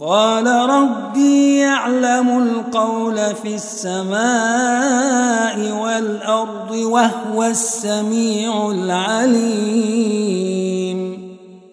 قال 0.00 0.46
ربي 0.46 1.58
يعلم 1.58 2.38
القول 2.38 3.16
في 3.16 3.54
السماء 3.54 4.16
والأرض 5.82 6.70
وهو 6.70 7.42
السميع 7.44 8.70
العليم. 8.70 9.86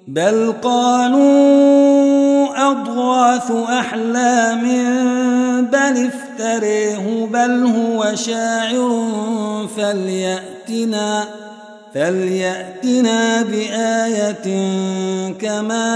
بل 0.08 0.54
قالوا 0.64 1.64
أضغاث 2.72 3.52
أحلام 3.52 4.64
بل 5.72 6.12
افتريه 6.12 7.26
بل 7.26 7.66
هو 7.66 8.16
شاعر 8.16 9.08
فليأتنا. 9.78 11.28
فليأتنا 11.94 13.42
بآية 13.42 14.48
كما 15.42 15.90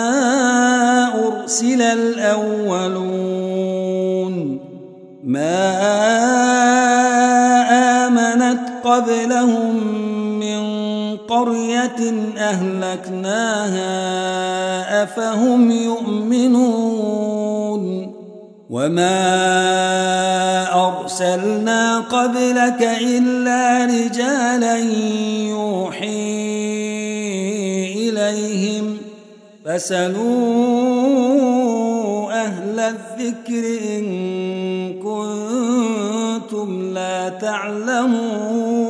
أرسل 1.28 1.81
الأولون 1.81 3.48
ما 5.23 5.68
آمنت 8.08 8.59
قبلهم 8.84 9.84
من 10.40 10.62
قرية 11.18 12.14
أهلكناها 12.38 13.84
أفهم 15.03 15.72
يؤمنون 15.72 17.36
وما 18.69 19.17
أرسلنا 20.87 21.99
قبلك 21.99 22.81
إلا 23.01 23.85
رجالا 23.85 24.77
يوحي 25.47 26.07
إليهم 27.95 28.97
فسلوا 29.65 31.07
أهل 32.33 32.79
الذكر 32.79 33.79
إن 33.97 34.05
كنتم 34.99 36.93
لا 36.93 37.29
تعلمون 37.29 38.88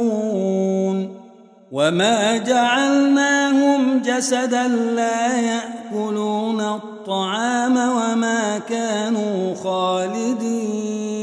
وما 1.71 2.37
جعلناهم 2.37 4.01
جسدا 4.05 4.67
لا 4.67 5.37
يأكلون 5.37 6.61
الطعام 6.61 6.96
وما 7.09 8.59
كانوا 8.69 9.55
خالدين. 9.55 11.17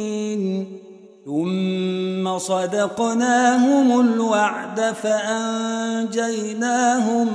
ثم 1.24 2.38
صدقناهم 2.38 4.00
الوعد 4.00 4.94
فأنجيناهم 5.02 7.28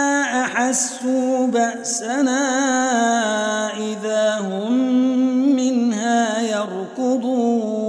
أحسوا 0.71 1.47
بأسنا 1.47 2.43
إذا 3.77 4.39
هم 4.39 4.73
منها 5.55 6.41
يركضون 7.01 7.81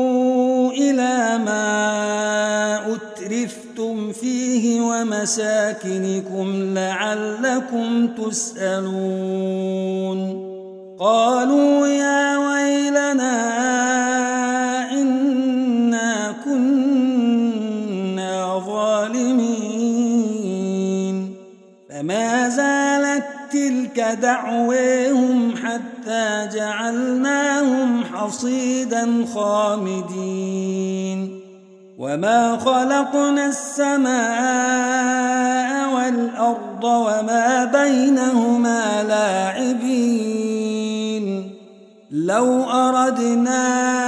إلى 0.72 1.38
ما 1.44 2.80
أترفتم 2.92 4.12
فيه 4.12 4.80
ومساكنكم 4.80 6.74
لعلكم 6.74 8.08
تسألون 8.08 9.38
قالوا 10.98 11.86
يا 11.86 12.38
ويلنا 12.38 14.27
ظالمين 19.18 21.16
فما 21.90 22.48
زالت 22.48 23.24
تلك 23.52 24.00
دعويهم 24.22 25.54
حتى 25.56 26.48
جعلناهم 26.54 28.04
حصيدا 28.04 29.24
خامدين. 29.34 31.40
وما 31.98 32.56
خلقنا 32.56 33.46
السماء 33.46 34.08
والأرض 35.94 36.84
وما 36.84 37.64
بينهما 37.64 39.04
لاعبين. 39.08 40.48
لو 42.10 42.64
أردنا 42.64 44.07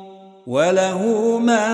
وله 0.47 0.99
من 1.39 1.69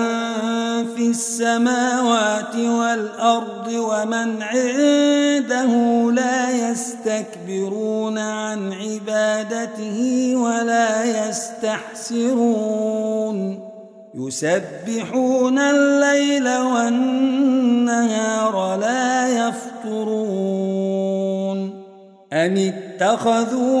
في 0.96 1.10
السماوات 1.10 2.56
والأرض 2.56 3.68
ومن 3.68 4.42
عنده 4.42 5.72
لا 6.12 6.70
يستكبرون 6.70 8.18
عن 8.18 8.72
عبادته 8.72 10.32
ولا 10.36 11.04
يستحسرون. 11.28 12.58
يسبحون 14.14 15.58
الليل 15.58 16.48
والنهار 16.58 17.96
لا 18.76 19.28
يفطرون. 19.48 20.78
أم 22.32 22.56
اتخذوا 22.56 23.80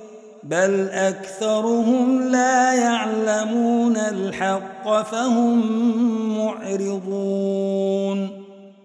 بل 0.51 0.89
أكثرهم 0.89 2.21
لا 2.31 2.73
يعلمون 2.73 3.97
الحق 3.97 5.01
فهم 5.01 5.57
معرضون 6.37 8.29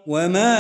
وما 0.07 0.57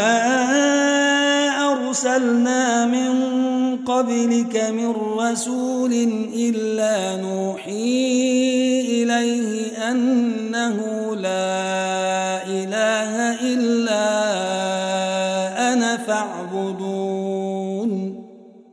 أرسلنا 1.73 2.87
من 2.87 3.37
قبلك 3.77 4.65
من 4.75 4.95
رسول 5.19 5.93
إلا 6.35 7.23
نوحي 7.23 8.81
إليه 8.89 9.91
أنه 9.91 10.77
لا 11.15 12.47
إله 12.47 13.41
إلا 13.55 14.16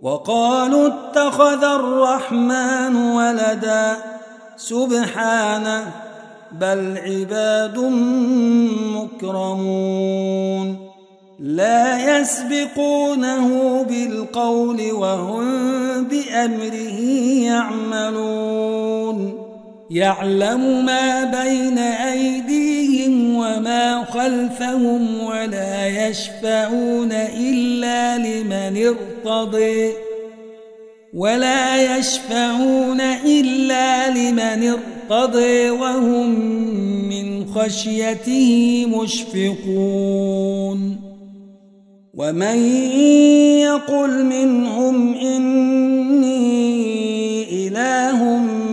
وقالوا 0.03 0.87
اتخذ 0.87 1.63
الرحمن 1.63 2.95
ولدا 2.95 3.97
سبحانه 4.57 5.91
بل 6.51 6.97
عباد 6.97 7.77
مكرمون 8.95 10.77
لا 11.39 12.19
يسبقونه 12.19 13.83
بالقول 13.83 14.91
وهم 14.91 15.43
بأمره 16.03 16.99
يعملون. 17.43 19.33
يعلم 19.89 20.85
ما 20.85 21.23
بين 21.23 21.77
أيديهم 21.77 22.72
وما 23.43 24.03
خلفهم 24.03 25.23
ولا 25.23 26.07
يشفعون 26.07 27.11
إلا 27.11 28.17
لمن 28.17 28.95
ارتضي 29.25 29.91
ولا 31.13 31.97
يشفعون 31.97 33.01
إلا 33.01 34.09
لمن 34.09 34.75
ارتضي 35.11 35.69
وهم 35.69 36.29
من 37.09 37.45
خشيته 37.45 38.85
مشفقون 38.87 40.79
ومن 42.13 42.57
يقل 43.59 44.25
منهم 44.25 45.13
إني 45.13 46.43
إله 47.67 48.37
من 48.37 48.72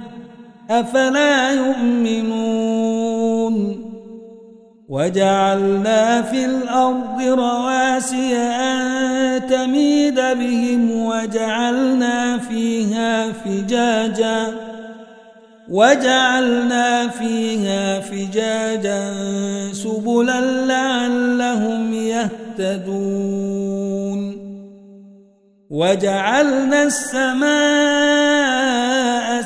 أفلا 0.71 1.51
يؤمنون 1.51 2.61
وجعلنا 4.89 6.21
في 6.21 6.45
الأرض 6.45 7.21
رواسي 7.21 8.37
أن 8.37 9.47
تميد 9.47 10.15
بهم 10.15 11.05
وجعلنا 11.05 12.37
فيها 12.37 13.31
فجاجا 13.31 14.47
وجعلنا 15.69 17.07
فيها 17.07 17.99
فجاجا 17.99 19.13
سبلا 19.71 20.41
لعلهم 20.65 21.93
يهتدون 21.93 23.41
وجعلنا 25.69 26.83
السماء 26.83 28.50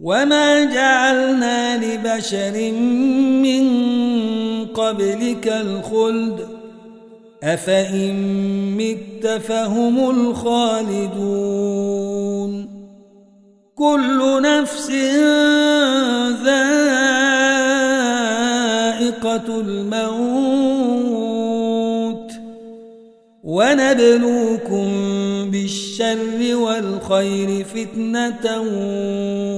وما 0.00 0.64
جعلنا 0.64 1.76
لبشر 1.76 2.72
من 3.42 3.64
قبلك 4.66 5.48
الخلد 5.48 6.48
أفإن 7.42 8.14
مت 8.76 9.26
فهم 9.26 10.10
الخالدون 10.10 11.20
كل 13.74 14.42
نفس 14.42 14.90
ذائقة 16.44 17.20
الموت 19.60 21.19
ونبلوكم 23.44 24.90
بالشر 25.50 26.56
والخير 26.56 27.64
فتنة 27.64 28.60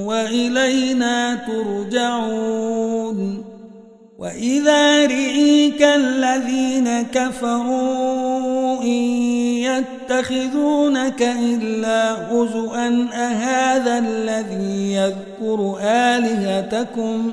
وإلينا 0.06 1.34
ترجعون 1.34 3.44
وإذا 4.18 5.06
رئيك 5.06 5.82
الذين 5.82 7.02
كفروا 7.02 8.82
إن 8.82 9.02
يتخذونك 9.66 11.22
إلا 11.22 12.32
هزؤا 12.32 13.08
أهذا 13.12 13.98
الذي 13.98 14.92
يذكر 14.92 15.78
آلهتكم 15.82 17.32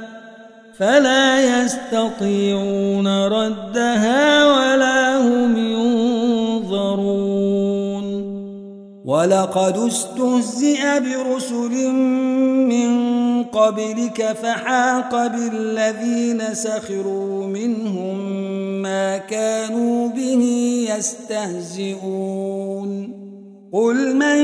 فلا 0.81 1.61
يستطيعون 1.63 3.07
ردها 3.07 4.45
ولا 4.45 5.17
هم 5.17 5.57
ينظرون. 6.67 7.11
ولقد 9.05 9.77
استهزئ 9.77 10.99
برسل 10.99 11.91
من 12.73 12.89
قبلك 13.43 14.37
فحاق 14.43 15.27
بالذين 15.27 16.53
سخروا 16.53 17.47
منهم 17.47 18.17
ما 18.81 19.17
كانوا 19.17 20.07
به 20.07 20.43
يستهزئون. 20.97 22.41
قل 23.73 24.15
من 24.15 24.39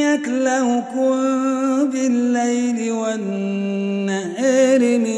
يكلهكم 0.00 1.14
بالليل 1.92 2.92
والنهار 2.92 4.80
من 4.98 5.17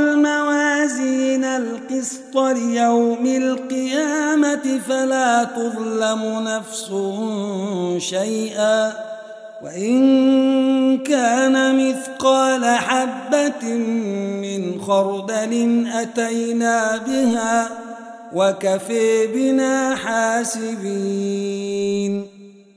القسط 2.01 2.37
ليوم 2.37 3.25
القيامة 3.25 4.79
فلا 4.87 5.43
تظلم 5.43 6.47
نفس 6.47 6.91
شيئا 8.09 8.93
وإن 9.63 10.97
كان 10.97 11.77
مثقال 11.77 12.65
حبة 12.65 13.67
من 14.41 14.81
خردل 14.81 15.85
أتينا 15.93 16.97
بها 17.07 17.69
وكفي 18.33 19.27
بنا 19.27 19.95
حاسبين 19.95 21.61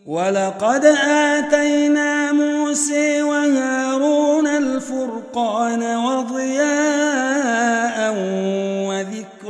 ولقد 0.06 0.84
آتينا 1.08 2.32
موسى 2.32 3.22
وهارون 3.22 4.46
الفرقان 4.46 5.96
وضياء 5.96 7.14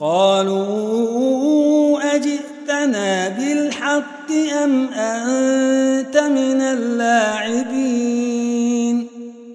قالوا 0.00 1.98
أجئتنا 2.16 3.28
بالحق 3.28 4.30
أم 4.64 4.88
أنت 4.88 6.16
من 6.16 6.60
اللاعبين؟ 6.60 8.18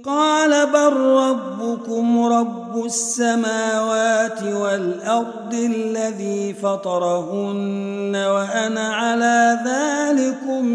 قال 0.05 0.65
بل 0.65 0.93
ربكم 0.93 2.19
رب 2.25 2.85
السماوات 2.85 4.43
والأرض 4.43 5.53
الذي 5.53 6.32
فطرهن 6.63 8.15
وأنا 8.15 8.93
على 8.93 9.59
ذلكم 9.65 10.65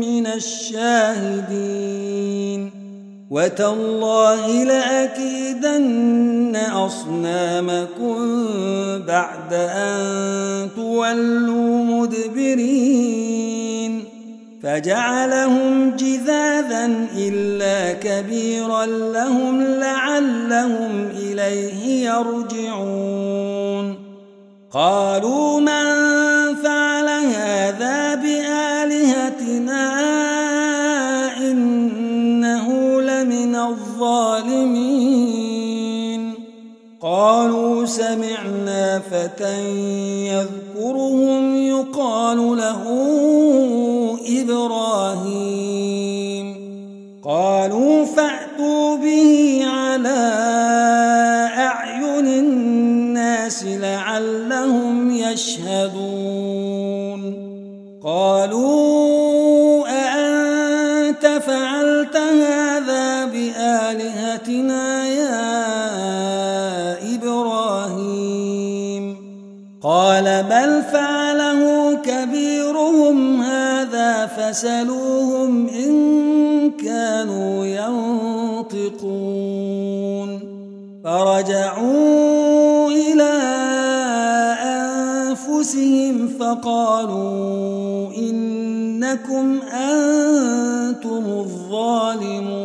من 0.00 0.26
الشاهدين. 0.26 1.90
وتالله 3.30 4.64
لأكيدن 4.64 6.56
أصنامكم 6.56 8.46
بعد 9.06 9.52
أن 9.52 10.68
تولوا 10.76 11.84
مدبرين. 11.84 13.24
فجعلهم 14.62 15.96
جذاذا 15.96 16.90
إلا 17.16 17.92
كبيرا 17.92 18.86
لهم 18.86 19.62
لعلهم 19.62 21.08
إليه 21.16 22.10
يرجعون. 22.10 23.13
قالوا 24.74 25.60
من 25.60 25.86
فعل 26.62 27.08
هذا 27.08 28.14
بآلهتنا 28.14 29.86
إنه 31.38 33.00
لمن 33.00 33.54
الظالمين؟ 33.56 35.14
قالوا 37.02 37.86
سمعنا 37.86 39.02
فتى 39.10 39.60
ينطقون. 78.72 80.54
فرجعوا 81.04 82.90
إلى 82.90 83.32
أنفسهم 84.62 86.28
فقالوا 86.40 88.14
إنكم 88.16 89.60
أنتم 89.72 91.24
الظالمون. 91.26 92.64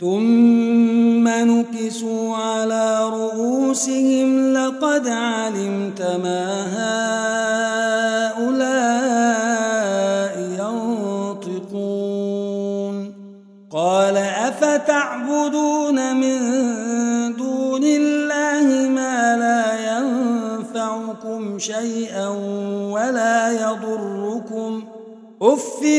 ثم 0.00 1.28
نكسوا 1.28 2.36
على 2.36 3.08
رؤوسهم 3.08 4.52
لقد 4.52 5.08
علمت 5.08 6.02
ما 6.02 6.63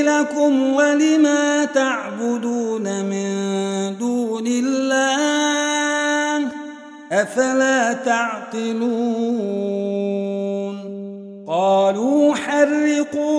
لكم 0.02 0.74
ولما 0.74 1.66
تعبدون 1.66 3.06
من 3.06 3.30
دون 3.98 4.48
الله 4.48 5.56
أفلا 7.12 7.94
تعقلون؟ 7.94 9.56
قالوا 11.48 12.36
حرقوه 12.36 13.35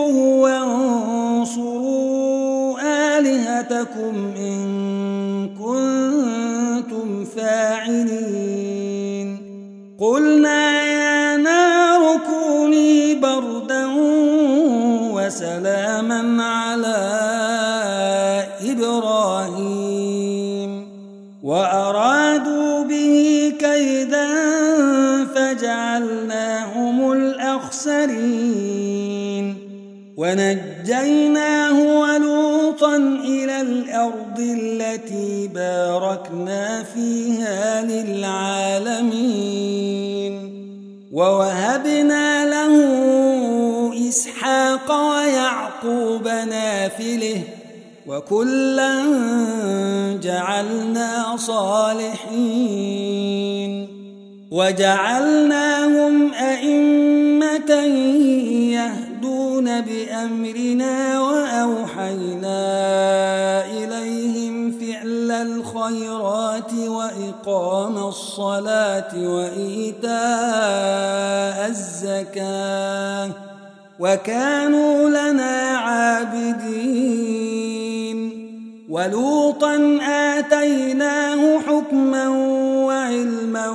إسحاق 44.86 44.90
ويعقوب 44.90 46.28
نافله 46.28 47.42
وكلا 48.06 49.02
جعلنا 50.22 51.36
صالحين 51.36 52.46
وجعلناهم 54.50 56.32
أئمة 56.34 57.70
يهدون 58.72 59.80
بأمرنا 59.80 61.20
وأوحينا 61.20 62.60
إليهم 63.66 64.72
فعل 64.78 65.30
الخيرات 65.30 66.72
وإقام 66.72 67.98
الصلاة 67.98 69.14
وإيتاء 69.16 70.16
الزكاة 71.68 73.45
وكانوا 74.00 75.08
لنا 75.08 75.78
عابدين. 75.78 77.36
ولوطا 78.88 79.98
آتيناه 80.08 81.58
حكما 81.58 82.28
وعلما 82.86 83.68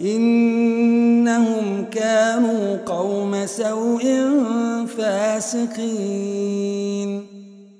إنهم 0.00 1.84
كانوا 1.90 2.76
قوم 2.86 3.46
سوء 3.46 4.04
فاسقين. 4.98 7.27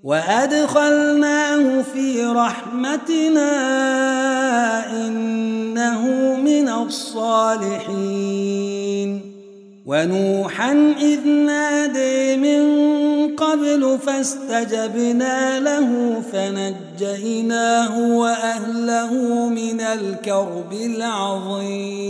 وأدخلناه 0.05 1.83
في 1.83 2.25
رحمتنا 2.25 3.51
إنه 5.07 6.07
من 6.37 6.69
الصالحين. 6.69 8.19
ونوحا 9.87 10.95
إذ 11.01 11.29
نادي 11.29 12.37
من 12.37 12.63
قبل 13.37 13.99
فاستجبنا 14.07 15.61
له 15.61 16.23
فنجيناه 16.33 17.99
وأهله 18.17 19.15
من 19.49 19.81
الكرب 19.81 20.73
العظيم. 20.73 22.09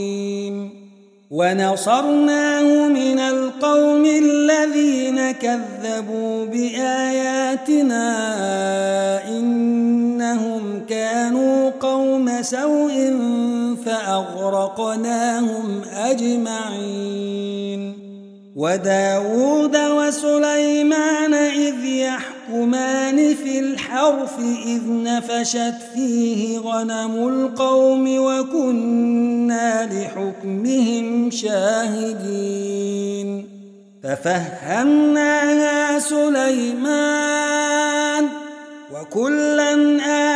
ونصرناه 1.30 2.88
من 2.88 3.18
القوم 3.18 4.04
الذين 4.04 5.30
كذبوا 5.30 6.46
بآياتنا 6.46 8.08
إنهم 9.28 10.80
كانوا 10.88 11.70
قوم 11.80 12.42
سوء 12.42 13.16
فأغرقناهم 13.86 15.82
أجمعين. 15.94 17.58
وداود 18.56 19.76
وسليمان 19.76 21.34
إذ 21.34 21.84
يحكمان 22.48 23.34
في 23.34 23.58
الحرف 23.58 24.38
إذ 24.66 24.80
نفشت 24.86 25.74
فيه 25.94 26.58
غنم 26.58 27.28
القوم 27.28 28.18
وكنا 28.18 29.88
لحكمهم 29.92 31.30
شاهدين. 31.30 32.78
ففهمناها 34.02 35.98
سليمان 35.98 37.48
وكلا 38.94 39.72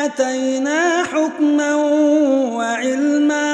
آتينا 0.04 1.02
حكما 1.02 1.74
وعلما 2.54 3.51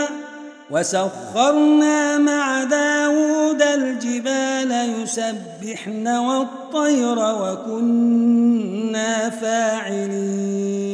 وسخرنا 0.70 2.18
مع 2.18 2.64
داود 2.64 3.62
الجبال 3.62 5.02
يسبحن 5.02 6.08
والطير 6.08 7.18
وكنا 7.18 8.50
فاعلين. 9.30 10.88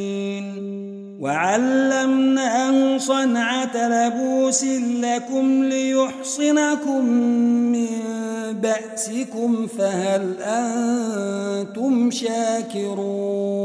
وعلمناه 1.21 2.99
صنعة 2.99 3.89
لبوس 3.89 4.65
لكم 5.03 5.65
ليحصنكم 5.65 7.05
من 7.73 7.87
بأسكم 8.53 9.67
فهل 9.67 10.35
أنتم 10.43 12.11
شاكرون؟ 12.11 13.65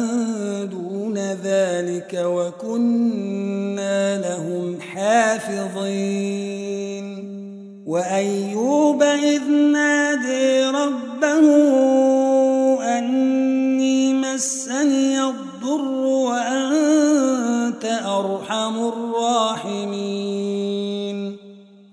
ذلك 2.13 2.25
وكنا 2.25 4.17
لهم 4.17 4.79
حافظين. 4.81 6.41
وأيوب 7.87 9.03
إذ 9.03 9.51
نادي 9.51 10.63
ربه 10.63 11.45
أني 12.97 14.13
مسني 14.13 15.23
الضر 15.23 15.91
وأنت 16.27 17.85
أرحم 18.05 18.75
الراحمين. 18.87 20.31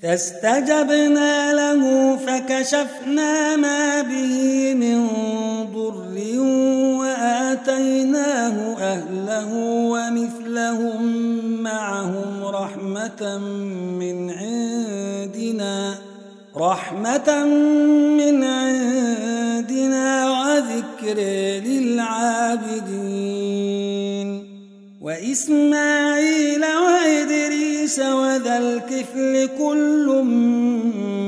فاستجبنا 0.03 1.53
له 1.53 2.17
فكشفنا 2.17 3.57
ما 3.57 4.03
به 4.03 4.75
من 4.75 5.07
ضر 5.75 6.39
وآتيناه 6.99 8.77
أهله 8.79 9.78
من 13.23 14.31
عندنا 14.31 15.99
رحمة 16.57 17.45
من 18.19 18.45
عندنا 18.45 20.31
وذكر 20.31 21.19
للعابدين. 21.67 22.99
وإسماعيل 25.01 26.65
وإدريس 26.65 27.99
وذا 27.99 28.59
الكفل 28.59 29.49
كل 29.59 30.07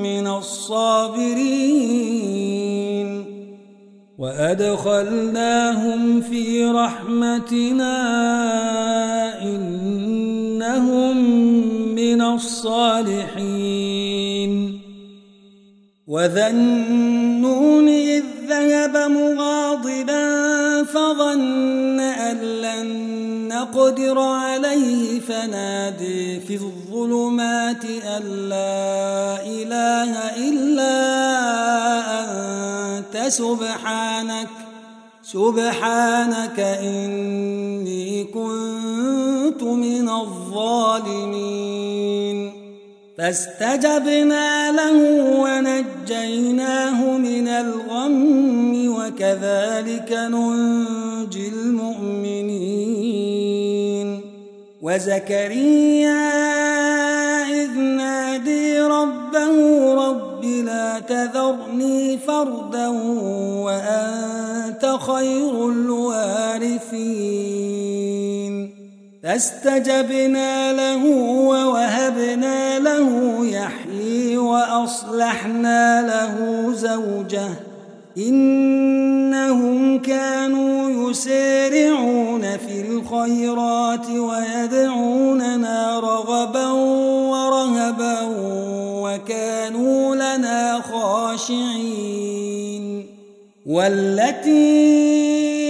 من 0.02 0.26
الصابرين. 0.26 1.90
وأدخلناهم 4.20 6.00
في 6.20 6.64
رحمتنا 6.64 7.94
إنهم 9.42 11.39
من 12.10 12.22
الصالحين. 12.22 13.70
وذا 16.06 16.50
النون 16.50 17.88
إذ 17.88 18.24
ذهب 18.48 18.96
مغاضبا 18.96 20.24
فظن 20.84 22.00
أن 22.00 22.36
لن 22.36 22.88
نقدر 23.48 24.18
عليه 24.18 25.20
فنادي 25.20 26.40
في 26.40 26.54
الظلمات 26.54 27.84
أن 27.84 28.48
لا 28.48 29.46
إله 29.46 30.12
إلا 30.48 30.96
أنت 32.20 33.16
سبحانك 33.28 34.48
سبحانك 35.22 36.60
إني 36.60 38.24
كنت 38.24 39.62
من 39.62 40.08
الظالمين. 40.08 41.49
فاستجبنا 43.20 44.72
له 44.72 44.96
ونجيناه 45.40 47.16
من 47.16 47.48
الغم 47.48 48.96
وكذلك 48.96 50.12
ننجي 50.12 51.48
المؤمنين. 51.48 52.60
وزكريا 54.82 56.22
إذ 57.62 57.70
نادي 57.78 58.80
ربه 58.80 59.94
رب 59.94 60.44
لا 60.44 60.98
تذرني 60.98 62.18
فردا 62.18 62.88
وأنت 63.66 64.96
خير 65.00 65.68
الوارثين. 65.68 67.69
فاستجبنا 69.30 70.72
له 70.72 71.06
ووهبنا 71.46 72.78
له 72.78 73.38
يحيي 73.46 74.36
وأصلحنا 74.36 76.02
له 76.02 76.34
زوجه. 76.72 77.48
إنهم 78.18 79.98
كانوا 79.98 81.10
يسارعون 81.10 82.42
في 82.42 82.80
الخيرات 82.80 84.10
ويدعوننا 84.10 86.00
رغبا 86.00 86.70
ورهبا 87.30 88.18
وكانوا 89.02 90.14
لنا 90.14 90.80
خاشعين. 90.92 92.40
والتي 93.66 95.49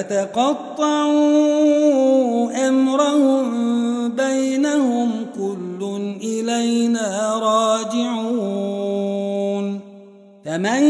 وتقطعوا 0.00 1.18
أمرهم 2.68 3.44
بينهم 4.08 5.26
كل 5.34 5.80
إلينا 6.22 7.38
راجعون. 7.42 8.60
فمن 10.44 10.82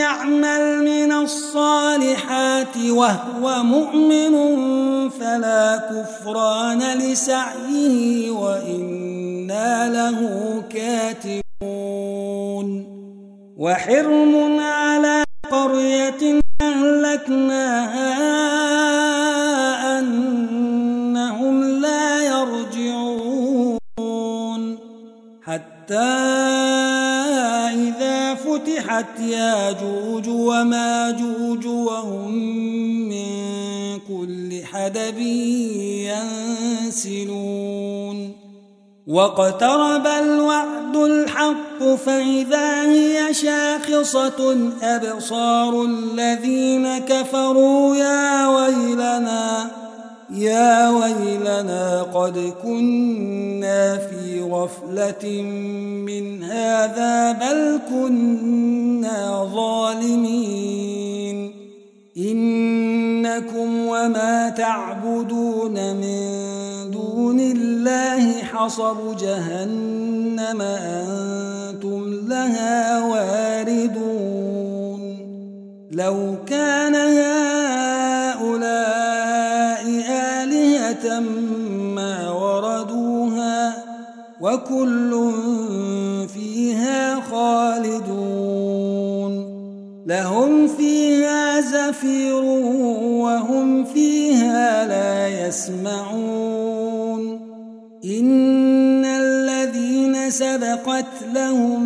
يعمل 0.00 0.84
من 0.84 1.12
الصالحات 1.12 2.76
وهو 2.90 3.62
مؤمن 3.62 4.34
فلا 5.08 5.76
كفران 5.76 6.98
لسعيه 6.98 8.30
وإنا 8.30 9.88
له 9.92 10.18
كاتبون. 10.70 12.68
وحرم 13.58 14.60
على 14.60 15.24
قرية 15.50 16.37
إذا 27.72 28.34
فتحت 28.34 29.20
ياجوج 29.20 30.28
وماجوج 30.28 31.66
وهم 31.66 32.32
من 33.08 33.28
كل 34.08 34.64
حدب 34.64 35.18
ينسلون 36.88 38.32
واقترب 39.06 40.06
الوعد 40.06 40.96
الحق 40.96 41.94
فإذا 42.06 42.82
هي 42.82 43.34
شاخصة 43.34 44.70
أبصار 44.82 45.84
الذين 45.84 46.98
كفروا 46.98 47.96
يا 47.96 48.48
ويلنا 48.48 49.70
يا 50.30 50.90
ويلنا 50.90 52.02
قد 52.02 52.52
كنا 52.62 53.96
في 53.96 54.40
غفلة 54.42 55.42
من 56.06 56.42
هذا 56.42 57.32
بل 57.32 57.80
كنا 57.90 59.48
ظالمين. 59.54 61.52
إنكم 62.16 63.86
وما 63.86 64.48
تعبدون 64.48 65.96
من 65.96 66.30
دون 66.90 67.40
الله 67.40 68.32
حصب 68.32 69.16
جهنم 69.20 70.60
أنتم 70.62 72.26
لها 72.28 73.04
واردون. 73.06 74.48
لو 75.90 76.34
كان 76.46 76.94
وكل 84.70 85.10
فيها 86.28 87.20
خالدون. 87.20 88.68
لهم 90.06 90.68
فيها 90.68 91.60
زفير 91.60 92.42
وهم 93.24 93.84
فيها 93.84 94.86
لا 94.86 95.46
يسمعون. 95.46 97.40
إن 98.04 99.04
الذين 99.04 100.30
سبقت 100.30 101.06
لهم 101.34 101.82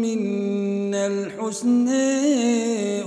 من 0.00 0.94
الحسن 0.94 1.88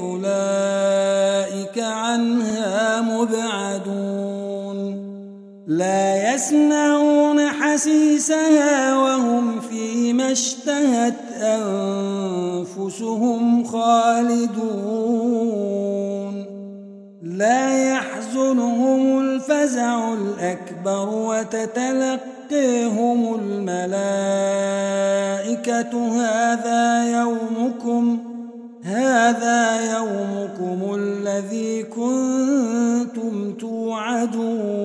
أولئك 0.01 1.79
عنها 1.79 3.01
مبعدون 3.01 3.64
لا 5.67 6.33
يسمعون 6.33 7.49
حسيسها 7.49 8.97
وهم 8.97 9.59
فيما 9.61 10.31
اشتهت 10.31 11.13
أنفسهم 11.41 13.03
خالدون. 13.63 14.55
لا 17.23 17.89
يحزنهم 17.89 19.19
الفزع 19.19 20.13
الأكبر 20.13 21.09
وتتلقيهم 21.09 22.19
الملائكة. 23.35 23.95
هذا 26.21 27.03
يومكم 27.19 28.19
هذا 28.83 29.93
يومكم 29.97 30.95
الذي 30.95 31.83
كنتم 31.83 33.53
توعدون. 33.53 34.84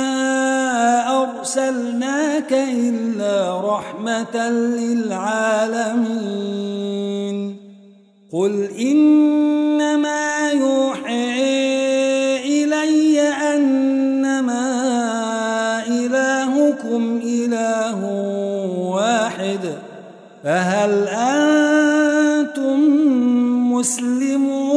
أرسلناك 1.51 2.53
إلا 2.53 3.61
رحمة 3.61 4.49
للعالمين. 4.49 5.97
قل 8.33 8.69
إنما 8.79 10.51
يوحي 10.51 11.41
إلي 12.63 13.21
أنما 13.21 14.63
إلهكم 15.87 17.19
إله 17.23 17.99
واحد 18.95 19.59
فهل 20.43 21.07
أنتم 21.07 22.79
مسلمون؟ 23.73 24.71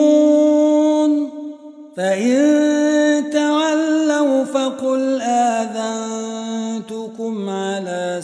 فإن 1.96 2.34
تولوا 3.32 4.44
فقل 4.44 5.14
على 5.20 5.33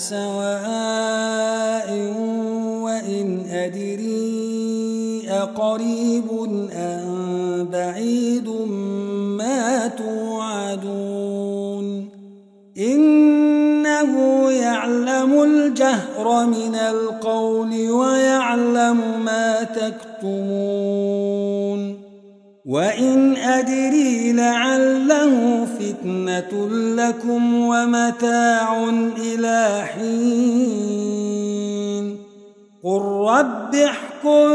سواء 0.00 1.90
وإن 2.82 3.46
أدري 3.50 5.22
أقريب 5.28 6.24
أم 6.72 7.68
بعيد 7.72 8.48
ما 9.38 9.88
توعدون 9.88 11.30
إنه 12.78 14.12
يعلم 14.50 15.42
الجهر 15.42 16.46
من 16.46 16.74
القول 16.74 17.90
ويعلم 17.90 19.24
ما 19.24 19.62
تكتمون 19.62 21.20
وإن 22.66 23.36
أدري 23.36 24.32
لعله 24.32 25.59
فتنة 26.30 26.68
لكم 26.96 27.54
ومتاع 27.54 28.88
إلى 29.18 29.84
حين. 29.86 31.10
قل 32.84 33.00
رب 33.28 33.74
احكم 33.74 34.48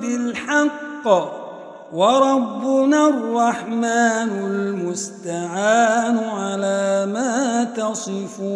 بالحق 0.00 1.06
وربنا 1.92 3.08
الرحمن 3.08 4.30
المستعان 4.44 6.18
على 6.18 7.06
ما 7.12 7.64
تصفون. 7.64 8.52